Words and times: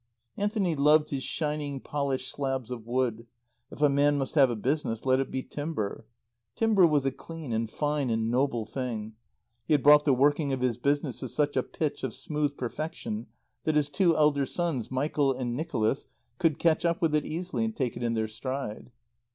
Anthony 0.35 0.75
loved 0.75 1.11
his 1.11 1.21
shining, 1.21 1.79
polished 1.79 2.31
slabs 2.31 2.71
of 2.71 2.87
wood. 2.87 3.27
If 3.69 3.83
a 3.83 3.87
man 3.87 4.17
must 4.17 4.33
have 4.33 4.49
a 4.49 4.55
business, 4.55 5.05
let 5.05 5.19
it 5.19 5.29
be 5.29 5.43
timber. 5.43 6.07
Timber 6.55 6.87
was 6.87 7.05
a 7.05 7.11
clean 7.11 7.53
and 7.53 7.69
fine 7.69 8.09
and 8.09 8.31
noble 8.31 8.65
thing. 8.65 9.13
He 9.67 9.75
had 9.75 9.83
brought 9.83 10.03
the 10.05 10.15
working 10.15 10.53
of 10.53 10.61
his 10.61 10.75
business 10.75 11.19
to 11.19 11.27
such 11.29 11.55
a 11.55 11.61
pitch 11.61 12.03
of 12.03 12.15
smooth 12.15 12.57
perfection 12.57 13.27
that 13.65 13.75
his 13.75 13.89
two 13.89 14.17
elder 14.17 14.47
sons, 14.47 14.89
Michael 14.89 15.33
and 15.33 15.55
Nicholas, 15.55 16.07
could 16.39 16.57
catch 16.57 16.83
up 16.83 16.99
with 16.99 17.13
it 17.13 17.27
easily 17.27 17.63
and 17.63 17.75
take 17.75 17.95
it 17.95 18.01
in 18.01 18.15
their 18.15 18.27
stride. 18.27 18.89